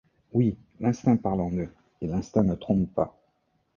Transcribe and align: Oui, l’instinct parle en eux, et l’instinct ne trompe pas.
Oui, 0.33 0.57
l’instinct 0.79 1.15
parle 1.17 1.41
en 1.41 1.51
eux, 1.51 1.71
et 2.01 2.07
l’instinct 2.07 2.41
ne 2.41 2.55
trompe 2.55 2.91
pas. 2.91 3.15